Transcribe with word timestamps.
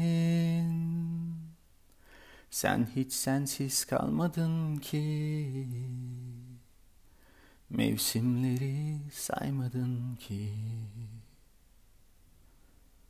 Sen 2.49 2.87
hiç 2.95 3.13
sensiz 3.13 3.85
kalmadın 3.85 4.77
ki 4.77 5.67
Mevsimleri 7.69 8.97
saymadın 9.13 10.15
ki 10.15 10.53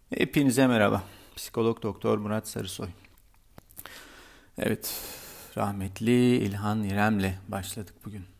Hepinize 0.09 0.67
merhaba. 0.67 1.03
Psikolog 1.35 1.83
Doktor 1.83 2.17
Murat 2.17 2.47
Sarısoy. 2.47 2.89
Evet, 4.57 5.01
rahmetli 5.57 6.35
İlhan 6.35 6.83
İrem'le 6.83 7.33
başladık 7.47 7.95
bugün. 8.05 8.30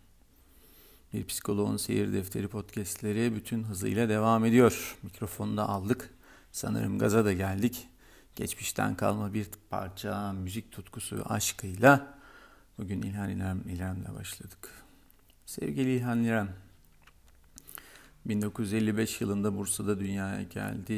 Bir 1.13 1.25
Psikoloğun 1.25 1.77
Seyir 1.77 2.13
Defteri 2.13 2.47
podcastleri 2.47 3.35
bütün 3.35 3.63
hızıyla 3.63 4.09
devam 4.09 4.45
ediyor. 4.45 4.97
Mikrofonu 5.03 5.57
da 5.57 5.69
aldık. 5.69 6.09
Sanırım 6.51 6.99
gaza 6.99 7.25
da 7.25 7.33
geldik. 7.33 7.87
Geçmişten 8.35 8.95
kalma 8.95 9.33
bir 9.33 9.47
parça 9.69 10.33
müzik 10.33 10.71
tutkusu 10.71 11.23
aşkıyla 11.25 12.17
bugün 12.77 13.01
İlhan 13.01 13.29
İrem, 13.29 13.63
İrem'le 13.69 14.15
başladık. 14.19 14.69
Sevgili 15.45 15.95
İlhan 15.95 16.23
İrem, 16.23 16.49
1955 18.25 19.21
yılında 19.21 19.57
Bursa'da 19.57 19.99
dünyaya 19.99 20.43
geldi 20.43 20.93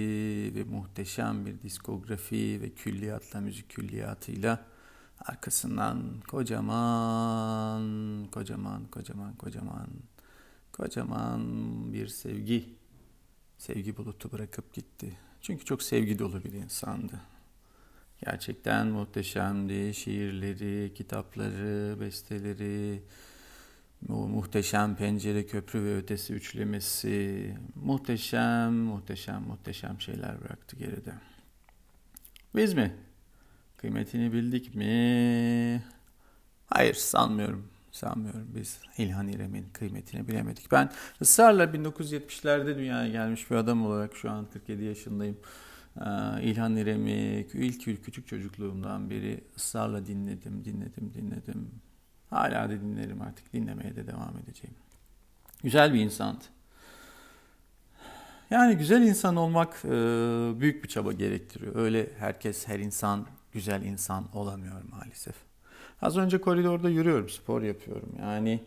ve 0.56 0.64
muhteşem 0.64 1.46
bir 1.46 1.62
diskografi 1.62 2.62
ve 2.62 2.70
külliyatla, 2.70 3.42
müzik 3.42 3.70
külliyatıyla 3.70 4.66
arkasından 5.20 6.04
kocaman, 6.28 7.84
kocaman, 8.32 8.86
kocaman, 8.92 9.36
kocaman, 9.36 9.88
kocaman 10.74 11.44
bir 11.94 12.08
sevgi, 12.08 12.70
sevgi 13.58 13.98
bulutu 13.98 14.32
bırakıp 14.32 14.74
gitti. 14.74 15.18
Çünkü 15.42 15.66
çok 15.66 15.84
sevgi 15.84 16.20
dolu 16.20 16.44
bir 16.44 16.54
insandı. 16.54 17.22
Gerçekten 18.26 18.88
muhteşemdi. 18.88 19.94
Şiirleri, 19.94 20.94
kitapları, 20.94 22.00
besteleri, 22.00 23.04
o 24.10 24.28
muhteşem 24.28 24.96
pencere, 24.96 25.46
köprü 25.46 25.84
ve 25.84 25.98
ötesi 25.98 26.34
üçlemesi 26.34 27.58
muhteşem, 27.76 28.74
muhteşem, 28.74 29.42
muhteşem 29.42 30.02
şeyler 30.02 30.42
bıraktı 30.42 30.76
geride. 30.76 31.14
Biz 32.56 32.74
mi? 32.74 32.96
Kıymetini 33.78 34.34
bildik 34.34 34.76
mi? 34.76 35.84
Hayır 36.68 36.94
sanmıyorum. 36.94 37.73
Sanmıyorum 37.94 38.48
biz 38.56 38.80
İlhan 38.98 39.28
İrem'in 39.28 39.70
kıymetini 39.74 40.28
bilemedik. 40.28 40.72
Ben 40.72 40.92
ısrarla 41.22 41.64
1970'lerde 41.64 42.78
dünyaya 42.78 43.08
gelmiş 43.08 43.52
bir 43.52 43.56
adam 43.56 43.86
olarak 43.86 44.16
şu 44.16 44.32
an 44.32 44.46
47 44.54 44.84
yaşındayım. 44.84 45.38
Ee, 45.98 46.02
İlhan 46.42 46.76
İrem'i 46.76 47.48
ilk 47.54 48.06
küçük 48.06 48.28
çocukluğumdan 48.28 49.10
beri 49.10 49.44
ısrarla 49.58 50.06
dinledim, 50.06 50.66
dinledim, 50.66 51.14
dinledim. 51.14 51.72
Hala 52.30 52.70
da 52.70 52.82
dinlerim 52.82 53.22
artık. 53.22 53.54
Dinlemeye 53.54 53.96
de 53.96 54.08
devam 54.08 54.38
edeceğim. 54.44 54.76
Güzel 55.64 55.94
bir 55.94 56.00
insandı. 56.00 56.44
Yani 58.50 58.78
güzel 58.78 59.02
insan 59.02 59.36
olmak 59.36 59.86
e, 59.86 59.90
büyük 60.60 60.84
bir 60.84 60.90
çaba 60.90 61.12
gerektiriyor. 61.12 61.76
Öyle 61.76 62.10
herkes, 62.20 62.68
her 62.68 62.80
insan 62.80 63.26
güzel 63.52 63.84
insan 63.84 64.26
olamıyor 64.34 64.82
maalesef. 64.92 65.53
Az 66.04 66.18
önce 66.18 66.42
koridorda 66.42 66.90
yürüyorum, 66.90 67.30
spor 67.30 67.62
yapıyorum. 67.62 68.10
Yani 68.20 68.60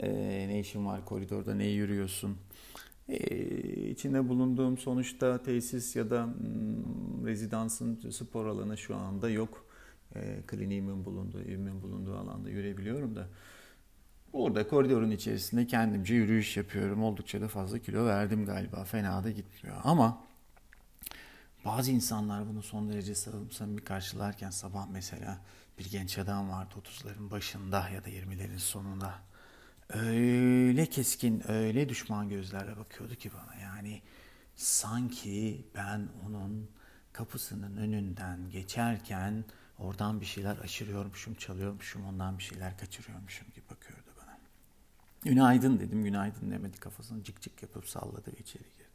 e, 0.00 0.08
ne 0.48 0.60
işin 0.60 0.86
var 0.86 1.04
koridorda, 1.04 1.54
ne 1.54 1.66
yürüyorsun? 1.66 2.36
E, 3.08 3.36
içinde 3.90 4.28
bulunduğum 4.28 4.78
sonuçta 4.78 5.42
tesis 5.42 5.96
ya 5.96 6.10
da 6.10 6.24
hmm, 6.24 7.26
rezidansın 7.26 8.10
spor 8.10 8.46
alanı 8.46 8.78
şu 8.78 8.96
anda 8.96 9.30
yok 9.30 9.66
e, 10.14 10.42
kliniğimin 10.46 11.04
bulunduğu, 11.04 11.40
evimin 11.40 11.82
bulunduğu 11.82 12.16
alanda 12.16 12.50
yürüyebiliyorum 12.50 13.16
da 13.16 13.28
burada 14.32 14.68
koridorun 14.68 15.10
içerisinde 15.10 15.66
kendimce 15.66 16.14
yürüyüş 16.14 16.56
yapıyorum. 16.56 17.02
Oldukça 17.02 17.40
da 17.40 17.48
fazla 17.48 17.78
kilo 17.78 18.06
verdim 18.06 18.46
galiba. 18.46 18.84
Fena 18.84 19.24
da 19.24 19.30
gitmiyor. 19.30 19.76
Ama 19.84 20.24
bazı 21.66 21.90
insanlar 21.90 22.48
bunu 22.48 22.62
son 22.62 22.88
derece 22.88 23.14
samimi 23.50 23.84
karşılarken 23.84 24.50
sabah 24.50 24.86
mesela 24.88 25.38
bir 25.78 25.90
genç 25.90 26.18
adam 26.18 26.50
vardı 26.50 26.74
30'ların 26.84 27.30
başında 27.30 27.88
ya 27.88 28.04
da 28.04 28.10
20'lerin 28.10 28.58
sonunda. 28.58 29.14
Öyle 29.88 30.86
keskin, 30.86 31.50
öyle 31.50 31.88
düşman 31.88 32.28
gözlerle 32.28 32.76
bakıyordu 32.76 33.14
ki 33.14 33.30
bana. 33.32 33.60
Yani 33.60 34.02
sanki 34.56 35.66
ben 35.74 36.08
onun 36.26 36.70
kapısının 37.12 37.76
önünden 37.76 38.50
geçerken 38.50 39.44
Oradan 39.78 40.20
bir 40.20 40.26
şeyler 40.26 40.58
aşırıyormuşum, 40.58 41.34
çalıyormuşum, 41.34 42.06
ondan 42.06 42.38
bir 42.38 42.42
şeyler 42.42 42.78
kaçırıyormuşum 42.78 43.48
gibi 43.54 43.64
bakıyordu 43.70 44.10
bana. 44.22 44.38
Günaydın 45.22 45.78
dedim, 45.78 46.04
günaydın 46.04 46.50
demedi 46.50 46.80
kafasını 46.80 47.24
cık 47.24 47.40
cık 47.40 47.62
yapıp 47.62 47.88
salladı 47.88 48.32
ve 48.32 48.38
içeri 48.38 48.62
girdi. 48.62 48.85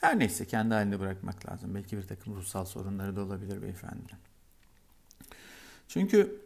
Her 0.00 0.18
neyse 0.18 0.46
kendi 0.46 0.74
halinde 0.74 1.00
bırakmak 1.00 1.50
lazım. 1.50 1.74
Belki 1.74 1.96
bir 1.96 2.02
takım 2.02 2.36
ruhsal 2.36 2.64
sorunları 2.64 3.16
da 3.16 3.20
olabilir 3.20 3.62
beyefendinin. 3.62 4.10
Çünkü 5.88 6.40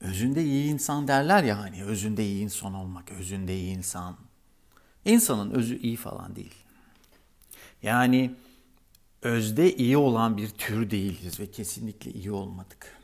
özünde 0.00 0.44
iyi 0.44 0.72
insan 0.72 1.08
derler 1.08 1.42
ya 1.42 1.58
hani 1.58 1.84
özünde 1.84 2.24
iyi 2.24 2.42
insan 2.42 2.74
olmak, 2.74 3.12
özünde 3.12 3.56
iyi 3.56 3.76
insan. 3.76 4.16
İnsanın 5.04 5.50
özü 5.50 5.78
iyi 5.78 5.96
falan 5.96 6.36
değil. 6.36 6.54
Yani 7.82 8.34
özde 9.22 9.76
iyi 9.76 9.96
olan 9.96 10.36
bir 10.36 10.48
tür 10.48 10.90
değiliz 10.90 11.40
ve 11.40 11.50
kesinlikle 11.50 12.12
iyi 12.12 12.30
olmadık. 12.30 12.99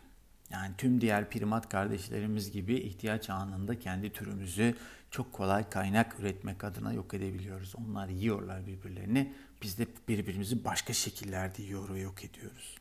Yani 0.51 0.75
tüm 0.79 1.01
diğer 1.01 1.31
primat 1.31 1.69
kardeşlerimiz 1.69 2.51
gibi 2.51 2.75
ihtiyaç 2.75 3.31
anında 3.31 3.79
kendi 3.79 4.12
türümüzü 4.12 4.75
çok 5.11 5.33
kolay 5.33 5.71
kaynak 5.71 6.21
üretmek 6.21 6.65
adına 6.65 6.93
yok 6.93 7.15
edebiliyoruz. 7.15 7.75
Onlar 7.77 8.09
yiyorlar 8.09 8.67
birbirlerini. 8.67 9.34
Biz 9.62 9.79
de 9.79 9.87
birbirimizi 10.09 10.65
başka 10.65 10.93
şekillerde 10.93 11.62
yiyor 11.62 11.95
ve 11.95 12.01
yok 12.01 12.25
ediyoruz. 12.25 12.79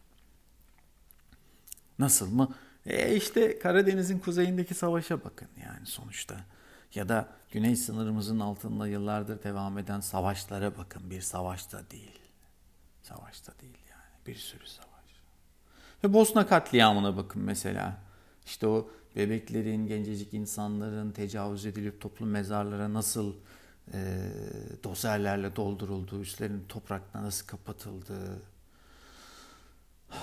Nasıl 2.00 2.31
mı? 2.31 2.56
E 2.86 3.16
işte 3.16 3.59
Karadeniz'in 3.59 4.20
kuzeyindeki 4.20 4.74
savaşa 4.74 5.24
bakın 5.24 5.47
yani 5.64 5.86
sonuçta. 5.86 6.36
Ya 6.96 7.09
da 7.09 7.30
güney 7.52 7.76
sınırımızın 7.76 8.40
altında 8.40 8.88
yıllardır 8.88 9.44
devam 9.44 9.78
eden 9.78 10.00
savaşlara 10.00 10.78
bakın. 10.78 11.09
Bir 11.09 11.22
savaşta 11.22 11.90
değil. 11.92 12.20
Savaşta 13.03 13.53
değil 13.62 13.78
yani. 13.90 14.28
Bir 14.28 14.36
sürü 14.36 14.68
savaş. 14.68 14.95
Ve 16.04 16.14
Bosna 16.14 16.48
katliamına 16.48 17.18
bakın 17.18 17.42
mesela. 17.42 17.98
İşte 18.46 18.68
o 18.68 18.90
bebeklerin, 19.16 19.88
gencecik 19.88 20.34
insanların 20.34 21.12
tecavüz 21.12 21.66
edilip 21.66 22.02
toplum 22.02 22.30
mezarlara 22.30 22.94
nasıl 22.94 23.34
e, 23.94 23.98
dozerlerle 24.84 25.56
doldurulduğu, 25.56 26.22
üstlerinin 26.22 26.64
toprakla 26.70 27.24
nasıl 27.24 27.48
kapatıldığı. 27.48 28.42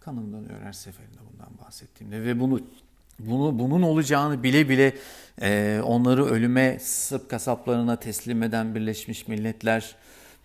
Kanım 0.00 0.32
dönüyor 0.32 0.62
her 0.62 0.72
seferinde 0.72 1.18
bundan 1.32 1.58
bahsettiğimde 1.66 2.24
ve 2.24 2.40
bunu 2.40 2.60
bunu 3.18 3.58
bunun 3.58 3.82
olacağını 3.82 4.42
bile 4.42 4.68
bile 4.68 4.94
e, 5.42 5.80
onları 5.84 6.24
ölüme 6.24 6.78
Sırp 6.78 7.30
kasaplarına 7.30 7.96
teslim 7.96 8.42
eden 8.42 8.74
Birleşmiş 8.74 9.28
Milletler 9.28 9.96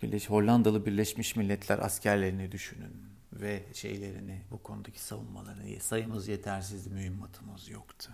Birleş, 0.04 0.30
Hollandalı 0.30 0.86
Birleşmiş 0.86 1.36
Milletler 1.36 1.80
askerlerini 1.80 2.52
düşünün 2.52 3.15
ve 3.36 3.64
şeylerini, 3.74 4.42
bu 4.52 4.64
konudaki 4.64 5.04
savunmalarını. 5.04 5.80
Sayımız 5.80 6.28
yetersizdi, 6.28 6.90
mühimmatımız 6.90 7.70
yoktu. 7.70 8.12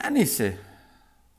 Her 0.00 0.14
neyse, 0.14 0.58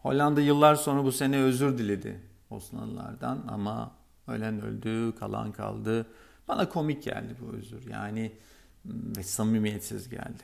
Hollanda 0.02 0.42
yıllar 0.42 0.76
sonra 0.76 1.04
bu 1.04 1.12
sene 1.12 1.38
özür 1.38 1.78
diledi 1.78 2.22
Osmanlılardan 2.50 3.46
ama 3.48 3.92
ölen 4.28 4.62
öldü, 4.62 5.16
kalan 5.20 5.52
kaldı. 5.52 6.08
Bana 6.48 6.70
komik 6.70 7.04
geldi 7.04 7.36
bu 7.42 7.58
özür 7.58 7.88
yani 7.92 8.32
ve 8.86 9.24
samimiyetsiz 9.24 10.10
geldi. 10.10 10.44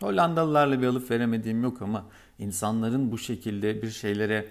Hollandalılarla 0.00 0.82
bir 0.82 0.86
alıp 0.86 1.10
veremediğim 1.10 1.62
yok 1.62 1.82
ama 1.82 2.06
insanların 2.38 3.12
bu 3.12 3.18
şekilde 3.18 3.82
bir 3.82 3.90
şeylere 3.90 4.48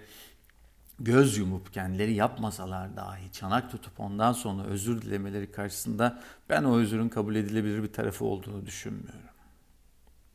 göz 1.03 1.38
yumup 1.38 1.73
kendileri 1.73 2.13
yapmasalar 2.13 2.97
dahi 2.97 3.31
çanak 3.31 3.71
tutup 3.71 4.00
ondan 4.00 4.33
sonra 4.33 4.63
özür 4.63 5.01
dilemeleri 5.01 5.51
karşısında 5.51 6.21
ben 6.50 6.63
o 6.63 6.77
özürün 6.77 7.09
kabul 7.09 7.35
edilebilir 7.35 7.83
bir 7.83 7.94
tarafı 7.94 8.25
olduğunu 8.25 8.65
düşünmüyorum. 8.65 9.19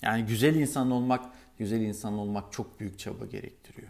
Yani 0.03 0.27
güzel 0.27 0.55
insan 0.55 0.91
olmak, 0.91 1.25
güzel 1.59 1.81
insan 1.81 2.15
olmak 2.15 2.53
çok 2.53 2.81
büyük 2.81 2.99
çaba 2.99 3.27
gerektiriyor. 3.27 3.89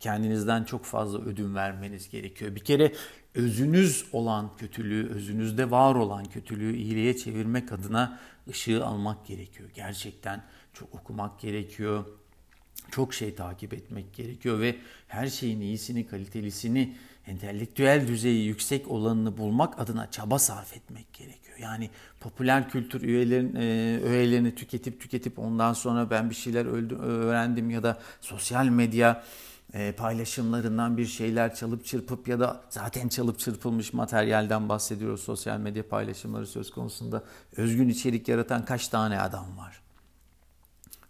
Kendinizden 0.00 0.64
çok 0.64 0.84
fazla 0.84 1.18
ödün 1.18 1.54
vermeniz 1.54 2.10
gerekiyor. 2.10 2.54
Bir 2.54 2.64
kere 2.64 2.92
özünüz 3.34 4.04
olan 4.12 4.56
kötülüğü, 4.56 5.08
özünüzde 5.08 5.70
var 5.70 5.94
olan 5.94 6.24
kötülüğü 6.24 6.76
iyiliğe 6.76 7.16
çevirmek 7.16 7.72
adına 7.72 8.18
ışığı 8.48 8.86
almak 8.86 9.26
gerekiyor. 9.26 9.70
Gerçekten 9.74 10.42
çok 10.72 10.94
okumak 10.94 11.40
gerekiyor 11.40 12.04
çok 12.90 13.14
şey 13.14 13.34
takip 13.34 13.74
etmek 13.74 14.14
gerekiyor 14.14 14.60
ve 14.60 14.76
her 15.08 15.26
şeyin 15.26 15.60
iyisini, 15.60 16.06
kalitelisini, 16.06 16.96
entelektüel 17.26 18.08
düzeyi 18.08 18.46
yüksek 18.46 18.88
olanını 18.88 19.38
bulmak 19.38 19.80
adına 19.80 20.10
çaba 20.10 20.38
sarf 20.38 20.76
etmek 20.76 21.12
gerekiyor. 21.12 21.58
Yani 21.58 21.90
popüler 22.20 22.70
kültür 22.70 23.02
üyelerin, 23.02 23.54
e, 23.54 23.60
öğelerini 24.04 24.54
tüketip 24.54 25.00
tüketip 25.00 25.38
ondan 25.38 25.72
sonra 25.72 26.10
ben 26.10 26.30
bir 26.30 26.34
şeyler 26.34 26.66
öğrendim 27.00 27.70
ya 27.70 27.82
da 27.82 28.00
sosyal 28.20 28.66
medya 28.66 29.24
e, 29.74 29.92
paylaşımlarından 29.92 30.96
bir 30.96 31.06
şeyler 31.06 31.54
çalıp 31.54 31.84
çırpıp 31.84 32.28
ya 32.28 32.40
da 32.40 32.60
zaten 32.70 33.08
çalıp 33.08 33.38
çırpılmış 33.38 33.92
materyalden 33.92 34.68
bahsediyoruz. 34.68 35.22
Sosyal 35.22 35.58
medya 35.58 35.88
paylaşımları 35.88 36.46
söz 36.46 36.70
konusunda 36.70 37.24
özgün 37.56 37.88
içerik 37.88 38.28
yaratan 38.28 38.64
kaç 38.64 38.88
tane 38.88 39.20
adam 39.20 39.58
var? 39.58 39.80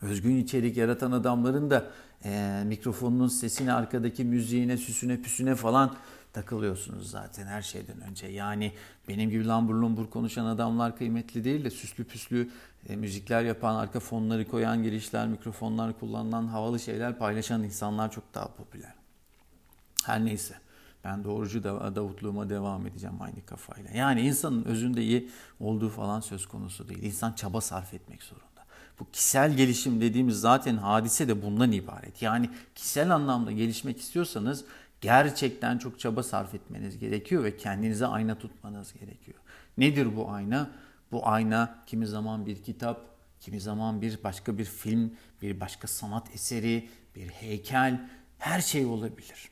Özgün 0.03 0.37
içerik 0.37 0.77
yaratan 0.77 1.13
adamların 1.13 1.71
da 1.71 1.91
e, 2.25 2.63
mikrofonunun 2.67 3.29
sesine, 3.29 3.73
arkadaki 3.73 4.25
müziğine, 4.25 4.77
süsüne, 4.77 5.23
püsüne 5.23 5.55
falan 5.55 5.97
takılıyorsunuz 6.33 7.11
zaten 7.11 7.47
her 7.47 7.63
şeyden 7.63 8.01
önce. 8.01 8.27
Yani 8.27 8.73
benim 9.09 9.31
gibi 9.31 9.47
lambur 9.47 9.75
lumbur 9.75 10.11
konuşan 10.11 10.45
adamlar 10.45 10.97
kıymetli 10.97 11.45
değil 11.45 11.65
de 11.65 11.71
süslü 11.71 12.05
püslü 12.05 12.51
e, 12.89 12.97
müzikler 12.97 13.45
yapan, 13.45 13.75
arka 13.75 14.01
fonları 14.01 14.49
koyan 14.49 14.83
girişler, 14.83 15.29
mikrofonlar 15.29 15.99
kullanılan 16.01 16.47
havalı 16.47 16.81
şeyler 16.81 17.19
paylaşan 17.19 17.63
insanlar 17.63 18.11
çok 18.11 18.35
daha 18.35 18.55
popüler. 18.55 18.95
Her 20.05 20.25
neyse 20.25 20.55
ben 21.05 21.25
doğrucu 21.25 21.65
da, 21.65 21.97
davutluğuma 21.97 22.51
devam 22.51 22.87
edeceğim 22.87 23.17
aynı 23.21 23.47
kafayla. 23.47 23.91
Yani 23.91 24.21
insanın 24.21 24.65
özünde 24.65 25.03
iyi 25.03 25.31
olduğu 25.61 25.89
falan 25.89 26.21
söz 26.21 26.47
konusu 26.47 26.89
değil. 26.89 27.03
İnsan 27.03 27.33
çaba 27.33 27.61
sarf 27.61 27.95
etmek 27.95 28.23
zorunda. 28.23 28.50
Bu 29.01 29.11
kişisel 29.13 29.57
gelişim 29.57 30.01
dediğimiz 30.01 30.41
zaten 30.41 30.77
hadise 30.77 31.29
de 31.29 31.43
bundan 31.43 31.73
ibaret. 31.73 32.23
Yani 32.23 32.51
kişisel 32.75 33.15
anlamda 33.15 33.53
gelişmek 33.53 34.01
istiyorsanız 34.01 34.65
gerçekten 35.01 35.79
çok 35.79 36.01
çaba 36.01 36.23
sarf 36.23 36.55
etmeniz 36.55 36.99
gerekiyor 36.99 37.45
ve 37.45 37.57
kendinize 37.57 38.07
ayna 38.07 38.39
tutmanız 38.39 38.93
gerekiyor. 38.93 39.39
Nedir 39.79 40.17
bu 40.17 40.31
ayna? 40.31 40.71
Bu 41.13 41.29
ayna 41.29 41.79
kimi 41.87 42.07
zaman 42.07 42.47
bir 42.47 42.63
kitap, 42.63 43.01
kimi 43.41 43.61
zaman 43.61 44.03
bir 44.03 44.25
başka 44.25 44.59
bir 44.59 44.65
film, 44.65 45.15
bir 45.43 45.61
başka 45.61 45.89
sanat 45.89 46.35
eseri, 46.35 46.89
bir 47.17 47.29
heykel, 47.29 48.09
her 48.39 48.61
şey 48.61 48.87
olabilir. 48.87 49.51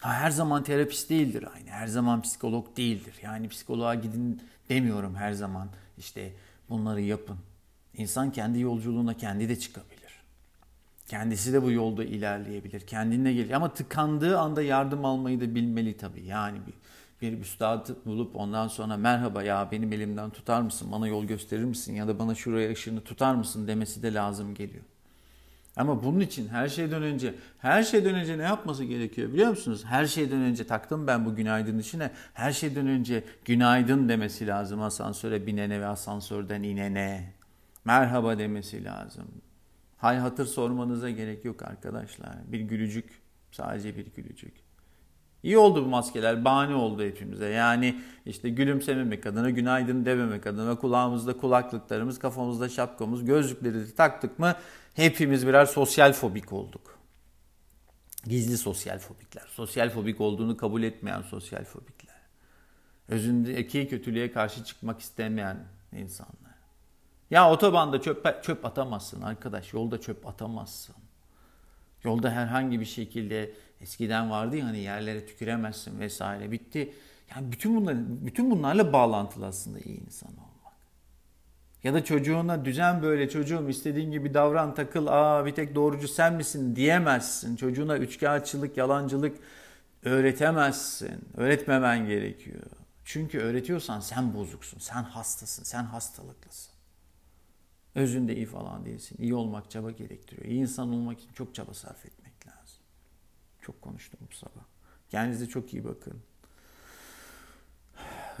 Ha, 0.00 0.12
her 0.12 0.30
zaman 0.30 0.64
terapist 0.64 1.10
değildir 1.10 1.48
aynı, 1.54 1.70
her 1.70 1.86
zaman 1.86 2.22
psikolog 2.22 2.76
değildir. 2.76 3.14
Yani 3.22 3.48
psikoloğa 3.48 3.94
gidin 3.94 4.42
demiyorum 4.68 5.14
her 5.14 5.32
zaman 5.32 5.68
işte 5.98 6.32
bunları 6.68 7.00
yapın. 7.00 7.38
İnsan 7.98 8.32
kendi 8.32 8.60
yolculuğuna 8.60 9.14
kendi 9.14 9.48
de 9.48 9.58
çıkabilir. 9.58 9.94
Kendisi 11.08 11.52
de 11.52 11.62
bu 11.62 11.70
yolda 11.70 12.04
ilerleyebilir. 12.04 12.80
Kendine 12.80 13.32
gelir. 13.32 13.50
Ama 13.50 13.74
tıkandığı 13.74 14.38
anda 14.38 14.62
yardım 14.62 15.04
almayı 15.04 15.40
da 15.40 15.54
bilmeli 15.54 15.96
tabii. 15.96 16.24
Yani 16.24 16.58
bir, 16.66 16.74
bir 17.32 17.40
üstadı 17.40 17.96
bulup 18.06 18.36
ondan 18.36 18.68
sonra 18.68 18.96
merhaba 18.96 19.42
ya 19.42 19.68
benim 19.72 19.92
elimden 19.92 20.30
tutar 20.30 20.60
mısın? 20.60 20.92
Bana 20.92 21.08
yol 21.08 21.24
gösterir 21.24 21.64
misin? 21.64 21.94
Ya 21.94 22.08
da 22.08 22.18
bana 22.18 22.34
şuraya 22.34 22.70
ışığını 22.72 23.00
tutar 23.00 23.34
mısın 23.34 23.68
demesi 23.68 24.02
de 24.02 24.14
lazım 24.14 24.54
geliyor. 24.54 24.84
Ama 25.76 26.04
bunun 26.04 26.20
için 26.20 26.48
her 26.48 26.68
şeyden 26.68 27.02
önce, 27.02 27.34
her 27.58 27.82
şeyden 27.82 28.14
önce 28.14 28.38
ne 28.38 28.42
yapması 28.42 28.84
gerekiyor 28.84 29.32
biliyor 29.32 29.50
musunuz? 29.50 29.84
Her 29.84 30.06
şeyden 30.06 30.40
önce 30.40 30.66
taktım 30.66 31.06
ben 31.06 31.26
bu 31.26 31.36
günaydın 31.36 31.78
işine. 31.78 32.10
Her 32.34 32.52
şeyden 32.52 32.86
önce 32.86 33.24
günaydın 33.44 34.08
demesi 34.08 34.46
lazım 34.46 34.82
asansöre 34.82 35.46
binene 35.46 35.80
ve 35.80 35.86
asansörden 35.86 36.62
inene. 36.62 37.32
Merhaba 37.84 38.38
demesi 38.38 38.84
lazım. 38.84 39.28
Hal 39.96 40.16
hatır 40.16 40.46
sormanıza 40.46 41.10
gerek 41.10 41.44
yok 41.44 41.62
arkadaşlar. 41.62 42.36
Bir 42.46 42.60
gülücük, 42.60 43.22
sadece 43.50 43.96
bir 43.96 44.06
gülücük. 44.06 44.54
İyi 45.42 45.58
oldu 45.58 45.84
bu 45.84 45.88
maskeler, 45.88 46.44
bahane 46.44 46.74
oldu 46.74 47.02
hepimize. 47.02 47.46
Yani 47.46 48.00
işte 48.26 48.48
gülümsememek 48.48 49.26
adına, 49.26 49.50
günaydın 49.50 50.04
dememek 50.04 50.46
adına 50.46 50.78
kulağımızda 50.78 51.36
kulaklıklarımız, 51.36 52.18
kafamızda 52.18 52.68
şapkamız, 52.68 53.24
gözlükleri 53.24 53.94
taktık 53.94 54.38
mı 54.38 54.54
hepimiz 54.94 55.46
birer 55.46 55.66
sosyal 55.66 56.12
fobik 56.12 56.52
olduk. 56.52 56.98
Gizli 58.24 58.58
sosyal 58.58 58.98
fobikler. 58.98 59.46
Sosyal 59.48 59.90
fobik 59.90 60.20
olduğunu 60.20 60.56
kabul 60.56 60.82
etmeyen 60.82 61.22
sosyal 61.22 61.64
fobikler. 61.64 62.20
Özündeki 63.08 63.88
kötülüğe 63.88 64.32
karşı 64.32 64.64
çıkmak 64.64 65.00
istemeyen 65.00 65.58
insanlar. 65.92 66.43
Ya 67.30 67.50
otobanda 67.50 68.00
çöp, 68.00 68.42
çöp 68.42 68.64
atamazsın 68.64 69.22
arkadaş. 69.22 69.72
Yolda 69.72 70.00
çöp 70.00 70.26
atamazsın. 70.26 70.94
Yolda 72.04 72.30
herhangi 72.30 72.80
bir 72.80 72.84
şekilde 72.84 73.52
eskiden 73.80 74.30
vardı 74.30 74.56
ya 74.56 74.66
hani 74.66 74.78
yerlere 74.78 75.26
tüküremezsin 75.26 76.00
vesaire 76.00 76.50
bitti. 76.50 76.92
Yani 77.36 77.52
bütün 77.52 77.76
bunlar 77.76 77.96
bütün 78.26 78.50
bunlarla 78.50 78.92
bağlantılı 78.92 79.46
aslında 79.46 79.78
iyi 79.78 80.06
insan 80.06 80.30
olmak. 80.30 80.54
Ya 81.84 81.94
da 81.94 82.04
çocuğuna 82.04 82.64
düzen 82.64 83.02
böyle 83.02 83.28
çocuğum 83.28 83.68
istediğin 83.68 84.10
gibi 84.10 84.34
davran 84.34 84.74
takıl 84.74 85.06
aa 85.06 85.46
bir 85.46 85.54
tek 85.54 85.74
doğrucu 85.74 86.08
sen 86.08 86.34
misin 86.34 86.76
diyemezsin. 86.76 87.56
Çocuğuna 87.56 87.96
üçkağıtçılık, 87.96 88.76
yalancılık 88.76 89.36
öğretemezsin. 90.02 91.28
Öğretmemen 91.36 92.06
gerekiyor. 92.06 92.62
Çünkü 93.04 93.38
öğretiyorsan 93.38 94.00
sen 94.00 94.34
bozuksun, 94.34 94.78
sen 94.78 95.02
hastasın, 95.02 95.64
sen 95.64 95.84
hastalıklısın. 95.84 96.73
Özünde 97.94 98.36
iyi 98.36 98.46
falan 98.46 98.84
değilsin. 98.84 99.16
İyi 99.18 99.34
olmak 99.34 99.70
çaba 99.70 99.90
gerektiriyor. 99.90 100.46
İyi 100.46 100.60
insan 100.60 100.92
olmak 100.92 101.20
için 101.20 101.32
çok 101.32 101.54
çaba 101.54 101.74
sarf 101.74 102.06
etmek 102.06 102.46
lazım. 102.46 102.82
Çok 103.62 103.82
konuştum 103.82 104.20
bu 104.30 104.34
sabah. 104.34 104.64
Kendinize 105.10 105.48
çok 105.48 105.74
iyi 105.74 105.84
bakın. 105.84 106.22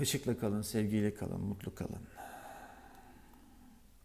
Işıkla 0.00 0.38
kalın, 0.38 0.62
sevgiyle 0.62 1.14
kalın, 1.14 1.40
mutlu 1.40 1.74
kalın. 1.74 2.02